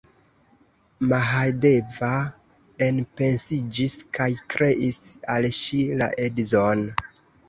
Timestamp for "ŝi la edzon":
5.59-6.83